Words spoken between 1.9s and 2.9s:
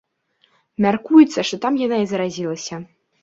і заразілася.